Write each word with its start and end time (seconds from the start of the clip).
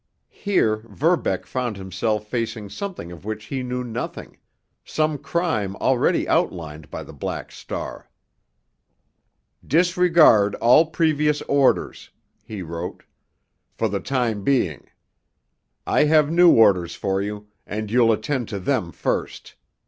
Here 0.33 0.77
Verbeck 0.89 1.45
found 1.45 1.77
himself 1.77 2.25
facing 2.25 2.71
something 2.71 3.11
of 3.11 3.23
which 3.23 3.45
he 3.45 3.61
knew 3.61 3.83
nothing, 3.83 4.39
some 4.83 5.19
crime 5.19 5.75
already 5.75 6.27
outlined 6.27 6.89
by 6.89 7.03
the 7.03 7.13
Black 7.13 7.51
Star. 7.51 8.09
"Disregard 9.63 10.55
all 10.55 10.87
previous 10.87 11.43
orders," 11.43 12.09
he 12.43 12.63
wrote, 12.63 13.03
"for 13.75 13.87
the 13.87 13.99
time 13.99 14.43
being. 14.43 14.89
I 15.85 16.05
have 16.05 16.31
new 16.31 16.49
orders 16.49 16.95
for 16.95 17.21
you, 17.21 17.49
and 17.67 17.91
you'll 17.91 18.11
attend 18.11 18.49
to 18.49 18.59
them 18.59 18.91
first. 18.91 19.53